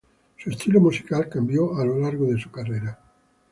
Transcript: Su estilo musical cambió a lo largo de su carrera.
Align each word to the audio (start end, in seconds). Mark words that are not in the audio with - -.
Su 0.35 0.49
estilo 0.49 0.81
musical 0.81 1.29
cambió 1.29 1.77
a 1.79 1.85
lo 1.85 1.99
largo 1.99 2.25
de 2.25 2.39
su 2.41 2.49
carrera. 2.49 2.99